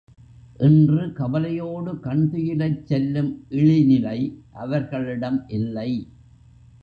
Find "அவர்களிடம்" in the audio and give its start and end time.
4.51-5.47